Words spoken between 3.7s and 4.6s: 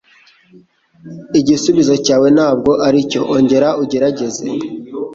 ugerageze.